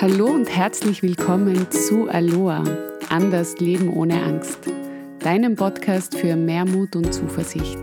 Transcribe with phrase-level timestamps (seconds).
[0.00, 2.64] Hallo und herzlich willkommen zu Aloha,
[3.10, 4.60] anders Leben ohne Angst,
[5.18, 7.76] deinem Podcast für mehr Mut und Zuversicht.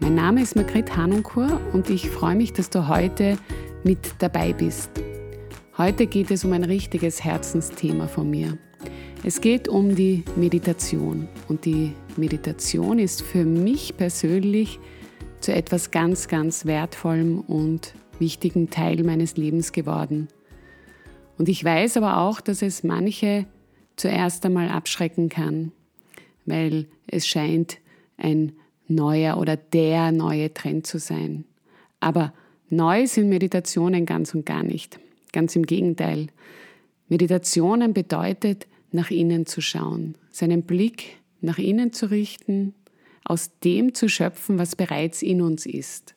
[0.00, 3.36] Mein Name ist Margret Hanunkur und ich freue mich, dass du heute
[3.84, 4.88] mit dabei bist.
[5.76, 8.56] Heute geht es um ein richtiges Herzensthema von mir.
[9.22, 14.80] Es geht um die Meditation und die Meditation ist für mich persönlich
[15.40, 20.28] zu etwas ganz, ganz Wertvollem und wichtigen Teil meines Lebens geworden.
[21.42, 23.46] Und ich weiß aber auch, dass es manche
[23.96, 25.72] zuerst einmal abschrecken kann,
[26.46, 27.78] weil es scheint
[28.16, 28.52] ein
[28.86, 31.44] neuer oder der neue Trend zu sein.
[31.98, 32.32] Aber
[32.70, 35.00] neu sind Meditationen ganz und gar nicht.
[35.32, 36.28] Ganz im Gegenteil.
[37.08, 42.72] Meditationen bedeutet, nach innen zu schauen, seinen Blick nach innen zu richten,
[43.24, 46.14] aus dem zu schöpfen, was bereits in uns ist,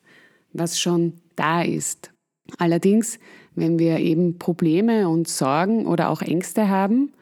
[0.52, 2.12] was schon da ist.
[2.58, 3.18] Allerdings
[3.56, 7.12] wenn wir eben Probleme und Sorgen oder auch Ängste haben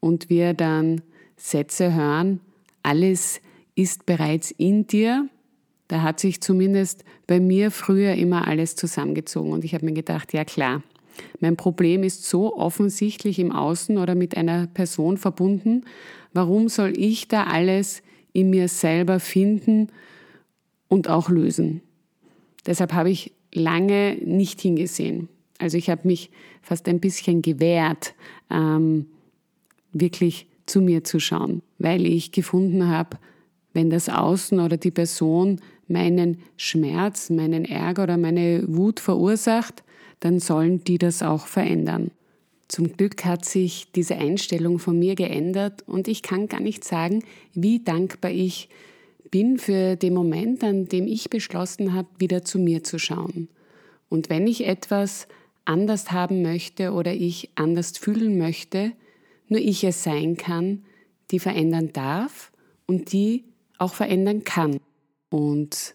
[0.00, 1.02] und wir dann
[1.36, 2.40] Sätze hören,
[2.82, 3.40] alles
[3.74, 5.28] ist bereits in dir,
[5.88, 10.32] da hat sich zumindest bei mir früher immer alles zusammengezogen und ich habe mir gedacht,
[10.32, 10.82] ja klar,
[11.40, 15.84] mein Problem ist so offensichtlich im Außen oder mit einer Person verbunden,
[16.32, 19.88] warum soll ich da alles in mir selber finden
[20.88, 21.82] und auch lösen?
[22.64, 25.28] Deshalb habe ich lange nicht hingesehen.
[25.58, 26.30] Also ich habe mich
[26.62, 28.14] fast ein bisschen gewehrt,
[28.50, 29.06] ähm,
[29.92, 33.18] wirklich zu mir zu schauen, weil ich gefunden habe,
[33.74, 39.82] wenn das Außen oder die Person meinen Schmerz, meinen Ärger oder meine Wut verursacht,
[40.20, 42.10] dann sollen die das auch verändern.
[42.68, 47.22] Zum Glück hat sich diese Einstellung von mir geändert und ich kann gar nicht sagen,
[47.54, 48.68] wie dankbar ich
[49.32, 53.48] bin für den Moment, an dem ich beschlossen habe, wieder zu mir zu schauen.
[54.08, 55.26] Und wenn ich etwas
[55.64, 58.92] anders haben möchte oder ich anders fühlen möchte,
[59.48, 60.84] nur ich es sein kann,
[61.30, 62.52] die verändern darf
[62.86, 63.44] und die
[63.78, 64.78] auch verändern kann.
[65.30, 65.94] Und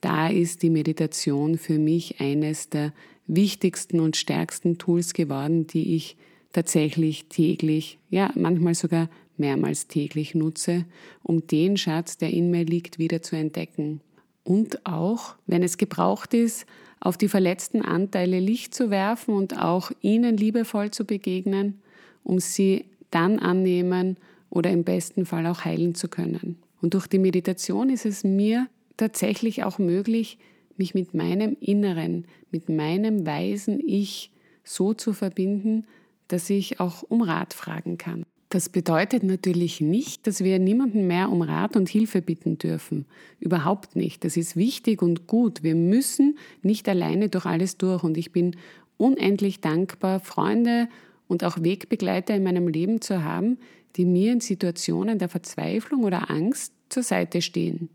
[0.00, 2.92] da ist die Meditation für mich eines der
[3.28, 6.16] wichtigsten und stärksten Tools geworden, die ich
[6.52, 10.84] tatsächlich täglich, ja manchmal sogar mehrmals täglich nutze,
[11.22, 14.00] um den Schatz, der in mir liegt, wieder zu entdecken.
[14.44, 16.66] Und auch, wenn es gebraucht ist,
[17.00, 21.80] auf die verletzten Anteile Licht zu werfen und auch ihnen liebevoll zu begegnen,
[22.22, 24.16] um sie dann annehmen
[24.50, 26.58] oder im besten Fall auch heilen zu können.
[26.80, 30.38] Und durch die Meditation ist es mir tatsächlich auch möglich,
[30.76, 34.30] mich mit meinem Inneren, mit meinem weisen Ich
[34.64, 35.86] so zu verbinden,
[36.28, 38.24] dass ich auch um Rat fragen kann.
[38.52, 43.06] Das bedeutet natürlich nicht, dass wir niemanden mehr um Rat und Hilfe bitten dürfen.
[43.40, 44.24] Überhaupt nicht.
[44.24, 45.62] Das ist wichtig und gut.
[45.62, 48.02] Wir müssen nicht alleine durch alles durch.
[48.02, 48.54] Und ich bin
[48.98, 50.90] unendlich dankbar, Freunde
[51.28, 53.56] und auch Wegbegleiter in meinem Leben zu haben,
[53.96, 57.88] die mir in Situationen der Verzweiflung oder Angst zur Seite stehen.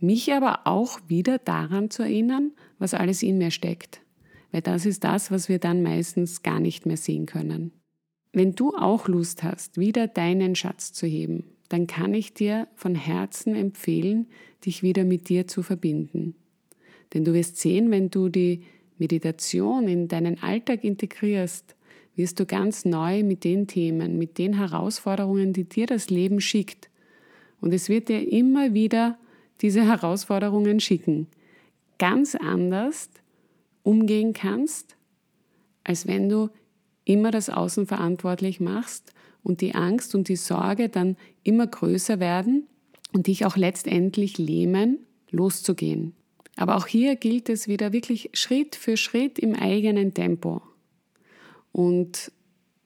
[0.00, 4.02] Mich aber auch wieder daran zu erinnern, was alles in mir steckt.
[4.50, 7.72] Weil das ist das, was wir dann meistens gar nicht mehr sehen können.
[8.32, 12.94] Wenn du auch Lust hast, wieder deinen Schatz zu heben, dann kann ich dir von
[12.94, 14.26] Herzen empfehlen,
[14.64, 16.34] dich wieder mit dir zu verbinden.
[17.12, 18.62] Denn du wirst sehen, wenn du die
[18.98, 21.76] Meditation in deinen Alltag integrierst,
[22.14, 26.90] wirst du ganz neu mit den Themen, mit den Herausforderungen, die dir das Leben schickt.
[27.60, 29.18] Und es wird dir immer wieder
[29.60, 31.26] diese Herausforderungen schicken.
[31.98, 33.10] Ganz anders
[33.82, 34.96] umgehen kannst,
[35.84, 36.50] als wenn du
[37.04, 42.66] immer das Außen verantwortlich machst und die Angst und die Sorge dann immer größer werden
[43.12, 44.98] und dich auch letztendlich lähmen,
[45.30, 46.14] loszugehen.
[46.56, 50.62] Aber auch hier gilt es wieder wirklich Schritt für Schritt im eigenen Tempo.
[51.72, 52.30] Und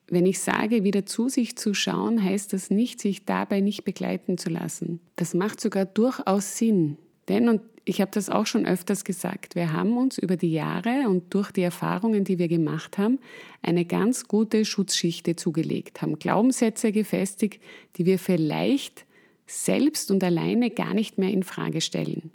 [0.08, 4.38] wenn ich sage, wieder zu sich zu schauen, heißt das nicht, sich dabei nicht begleiten
[4.38, 5.00] zu lassen.
[5.16, 6.96] Das macht sogar durchaus Sinn.
[7.28, 11.08] Denn, und ich habe das auch schon öfters gesagt, wir haben uns über die Jahre
[11.08, 13.20] und durch die Erfahrungen, die wir gemacht haben,
[13.62, 17.62] eine ganz gute Schutzschichte zugelegt, haben Glaubenssätze gefestigt,
[17.94, 19.06] die wir vielleicht
[19.46, 22.32] selbst und alleine gar nicht mehr in Frage stellen.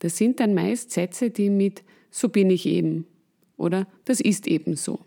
[0.00, 3.06] Das sind dann meist Sätze, die mit so bin ich eben
[3.56, 5.00] oder das ist eben so.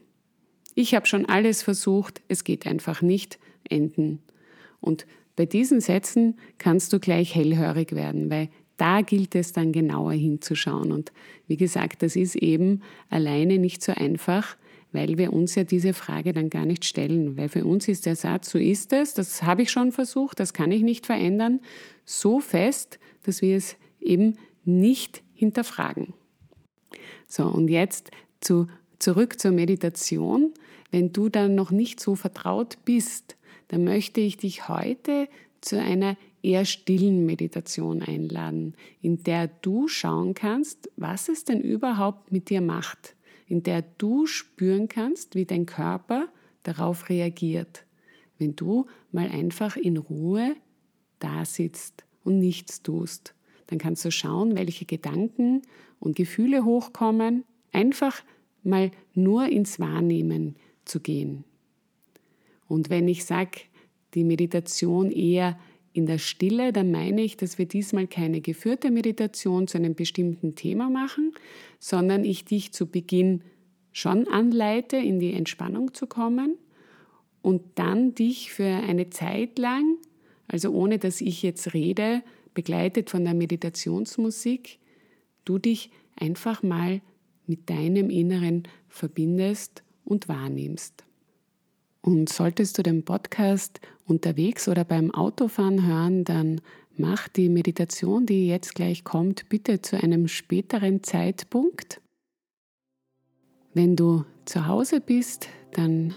[0.74, 3.38] Ich habe schon alles versucht, es geht einfach nicht
[3.70, 4.24] enden.
[4.82, 5.06] Und
[5.36, 10.92] bei diesen Sätzen kannst du gleich hellhörig werden, weil da gilt es dann genauer hinzuschauen.
[10.92, 11.12] Und
[11.48, 14.56] wie gesagt, das ist eben alleine nicht so einfach,
[14.92, 17.38] weil wir uns ja diese Frage dann gar nicht stellen.
[17.38, 20.54] Weil für uns ist der Satz, so ist es, das habe ich schon versucht, das
[20.54, 21.60] kann ich nicht verändern,
[22.06, 26.14] so fest, dass wir es eben nicht hinterfragen.
[27.28, 28.68] So, und jetzt zu,
[29.00, 30.54] zurück zur Meditation.
[30.90, 33.36] wenn du dann noch nicht so vertraut bist,
[33.68, 35.28] dann möchte ich dich heute
[35.62, 42.32] zu einer eher stillen Meditation einladen, in der du schauen kannst, was es denn überhaupt
[42.32, 43.16] mit dir macht,
[43.48, 46.28] in der du spüren kannst, wie dein Körper
[46.64, 47.86] darauf reagiert,
[48.38, 50.56] wenn du mal einfach in Ruhe
[51.20, 53.34] da sitzt und nichts tust.
[53.68, 55.62] Dann kannst du schauen, welche Gedanken
[56.00, 58.22] und Gefühle hochkommen, einfach
[58.64, 60.56] mal nur ins Wahrnehmen
[60.86, 61.44] zu gehen.
[62.68, 63.62] Und wenn ich sage,
[64.14, 65.58] die Meditation eher
[65.94, 70.56] in der Stille, dann meine ich, dass wir diesmal keine geführte Meditation zu einem bestimmten
[70.56, 71.34] Thema machen,
[71.80, 73.42] sondern ich dich zu Beginn
[73.92, 76.56] schon anleite, in die Entspannung zu kommen
[77.42, 79.98] und dann dich für eine Zeit lang,
[80.48, 82.22] also ohne dass ich jetzt rede,
[82.54, 84.78] begleitet von der Meditationsmusik,
[85.46, 87.02] du dich einfach mal
[87.48, 91.07] mit deinem Inneren verbindest und wahrnimmst.
[92.08, 96.62] Und solltest du den Podcast unterwegs oder beim Autofahren hören, dann
[96.96, 102.00] mach die Meditation, die jetzt gleich kommt, bitte zu einem späteren Zeitpunkt.
[103.74, 106.16] Wenn du zu Hause bist, dann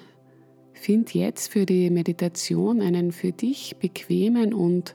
[0.74, 4.94] find jetzt für die Meditation einen für dich bequemen und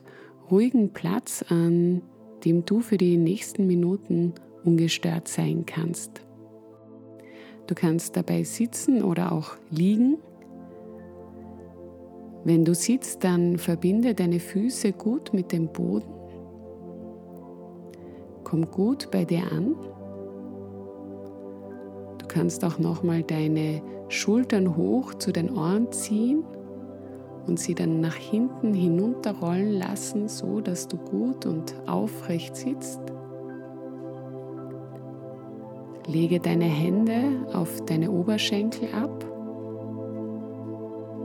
[0.50, 2.00] ruhigen Platz, an
[2.46, 4.32] dem du für die nächsten Minuten
[4.64, 6.22] ungestört sein kannst.
[7.66, 10.16] Du kannst dabei sitzen oder auch liegen.
[12.46, 16.08] Wenn du sitzt, dann verbinde deine Füße gut mit dem Boden.
[18.44, 19.74] Komm gut bei dir an.
[22.18, 26.44] Du kannst auch nochmal deine Schultern hoch zu den Ohren ziehen
[27.48, 33.00] und sie dann nach hinten hinunterrollen lassen, so dass du gut und aufrecht sitzt.
[36.06, 39.35] Lege deine Hände auf deine Oberschenkel ab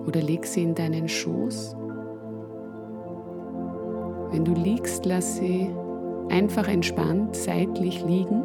[0.08, 1.76] oder leg sie in deinen Schoß.
[4.32, 5.70] Wenn du liegst, lass sie
[6.30, 8.42] einfach entspannt seitlich liegen,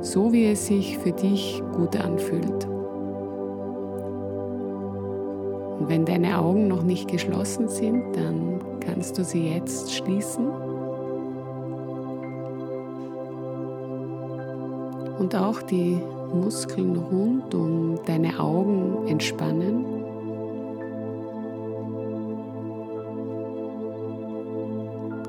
[0.00, 2.68] so wie es sich für dich gut anfühlt.
[5.78, 10.46] Und wenn deine Augen noch nicht geschlossen sind, dann kannst du sie jetzt schließen.
[15.24, 15.98] Und auch die
[16.34, 19.86] Muskeln rund um deine Augen entspannen.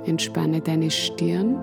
[0.05, 1.55] Entspanne deine Stirn.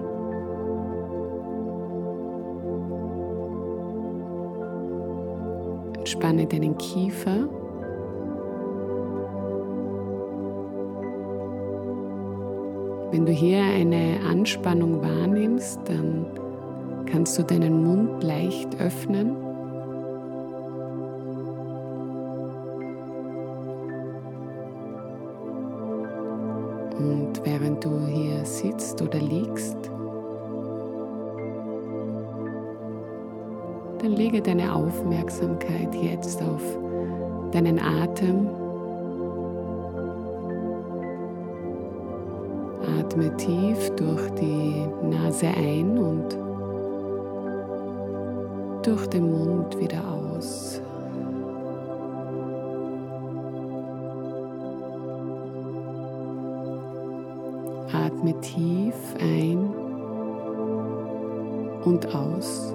[5.98, 7.50] Entspanne deinen Kiefer.
[13.10, 16.24] Wenn du hier eine Anspannung wahrnimmst, dann
[17.06, 19.36] kannst du deinen Mund leicht öffnen.
[26.98, 29.90] Und während du hier sitzt oder liegst,
[34.00, 36.62] dann lege deine Aufmerksamkeit jetzt auf
[37.52, 38.48] deinen Atem.
[42.98, 46.41] Atme tief durch die Nase ein und
[48.82, 50.80] durch den Mund wieder aus.
[57.92, 59.70] Atme tief ein
[61.84, 62.74] und aus.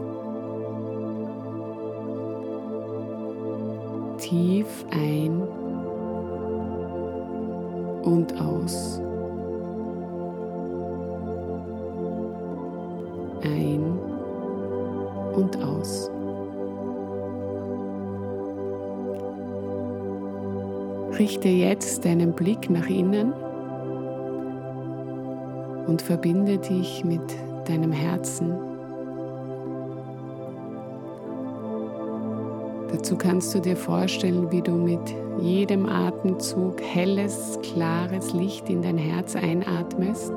[4.18, 5.42] Tief ein
[8.04, 9.02] und aus.
[21.20, 23.34] Richte jetzt deinen Blick nach innen
[25.88, 27.22] und verbinde dich mit
[27.66, 28.54] deinem Herzen.
[32.92, 35.00] Dazu kannst du dir vorstellen, wie du mit
[35.42, 40.34] jedem Atemzug helles, klares Licht in dein Herz einatmest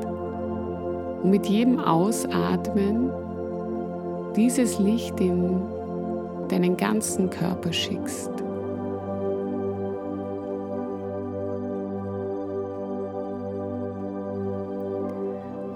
[1.23, 3.11] und mit jedem Ausatmen
[4.35, 5.61] dieses Licht in
[6.49, 8.31] deinen ganzen Körper schickst.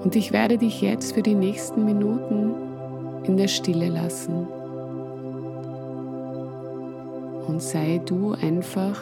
[0.05, 2.55] Und ich werde dich jetzt für die nächsten Minuten
[3.25, 4.47] in der Stille lassen.
[7.49, 9.01] Und sei du einfach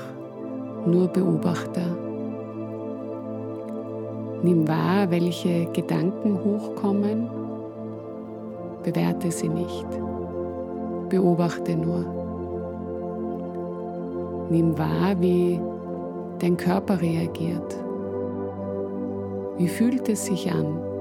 [0.87, 1.97] nur Beobachter.
[4.43, 7.29] Nimm wahr, welche Gedanken hochkommen
[8.83, 9.87] Bewerte sie nicht.
[11.09, 12.05] Beobachte nur.
[14.51, 15.61] Nimm wahr, wie
[16.41, 17.77] dein Körper reagiert.
[19.57, 20.92] Wie fühlt es sich an?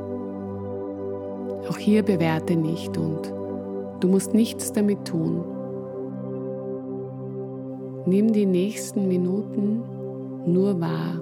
[1.70, 3.34] Auch hier bewerte nicht und
[4.00, 5.44] du musst nichts damit tun.
[8.06, 9.84] Nimm die nächsten Minuten
[10.46, 11.22] nur wahr.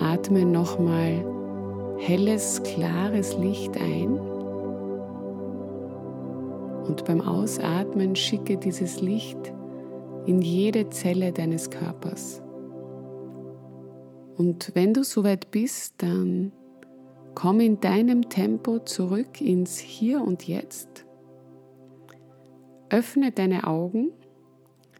[0.00, 1.24] Atme nochmal
[1.98, 4.18] helles, klares Licht ein.
[6.86, 9.52] Und beim Ausatmen schicke dieses Licht
[10.26, 12.42] in jede Zelle deines Körpers.
[14.36, 16.52] Und wenn du soweit bist, dann
[17.34, 21.06] Komm in deinem Tempo zurück ins Hier und Jetzt.
[22.90, 24.10] Öffne deine Augen,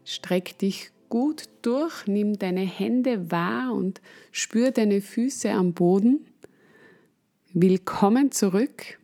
[0.05, 3.99] streck dich gut durch, nimm deine Hände wahr und
[4.31, 6.25] spür deine Füße am Boden.
[7.53, 8.97] Willkommen zurück.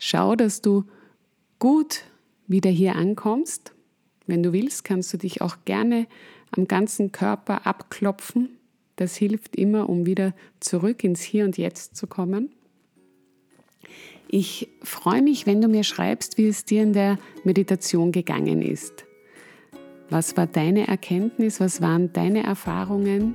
[0.00, 0.84] Schau, dass du
[1.60, 2.02] gut
[2.48, 3.72] wieder hier ankommst.
[4.26, 6.08] Wenn du willst, kannst du dich auch gerne
[6.50, 8.58] am ganzen Körper abklopfen.
[8.96, 12.50] Das hilft immer, um wieder zurück ins Hier und Jetzt zu kommen.
[14.26, 19.04] Ich freue mich, wenn du mir schreibst, wie es dir in der Meditation gegangen ist.
[20.10, 21.60] Was war deine Erkenntnis?
[21.60, 23.34] Was waren deine Erfahrungen?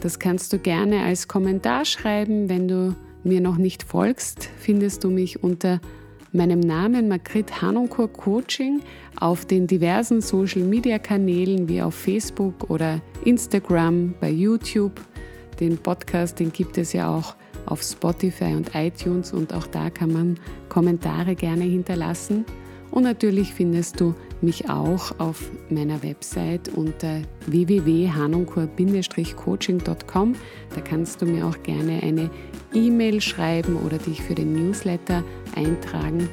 [0.00, 2.48] Das kannst du gerne als Kommentar schreiben.
[2.48, 5.80] Wenn du mir noch nicht folgst, findest du mich unter
[6.32, 8.80] meinem Namen Margrit Hanoncourt Coaching
[9.18, 15.00] auf den diversen Social Media Kanälen wie auf Facebook oder Instagram, bei YouTube.
[15.58, 17.34] Den Podcast, den gibt es ja auch
[17.66, 22.44] auf Spotify und iTunes und auch da kann man Kommentare gerne hinterlassen.
[22.90, 30.34] Und natürlich findest du mich auch auf meiner Website unter www.hanunkur-coaching.com.
[30.74, 32.28] Da kannst du mir auch gerne eine
[32.74, 35.22] E-Mail schreiben oder dich für den Newsletter
[35.54, 36.28] eintragen.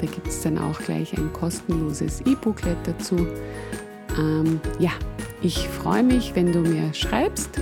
[0.00, 3.16] Da gibt es dann auch gleich ein kostenloses E-Booklet dazu.
[4.18, 4.90] Ähm, ja,
[5.42, 7.60] ich freue mich, wenn du mir schreibst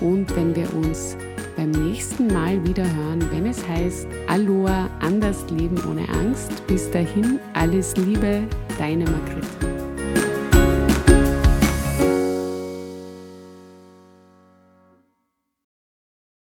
[0.00, 1.18] und wenn wir uns
[1.56, 6.66] beim nächsten Mal wieder hören, wenn es heißt Aloha, anders leben ohne Angst.
[6.66, 8.42] Bis dahin, alles Liebe,
[8.78, 9.71] deine Margret.